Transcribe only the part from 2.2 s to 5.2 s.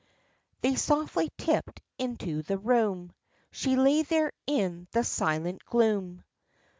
the room; She lay there in the